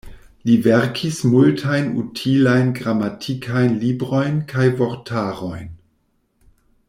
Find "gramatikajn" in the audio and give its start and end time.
2.79-3.77